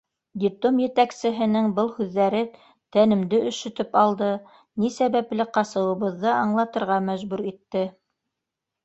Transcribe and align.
Детдом 0.43 0.77
етәксеһенең 0.83 1.67
был 1.79 1.91
һүҙҙәре 1.97 2.39
тәнемде 2.97 3.41
өшөтөп 3.49 3.93
алды, 4.05 4.31
ни 4.85 4.91
сәбәпле 4.95 5.47
ҡасыуыбыҙҙы 5.59 6.33
аңлатырға 6.37 6.99
мәжбүр 7.11 7.45
итте. 7.53 7.85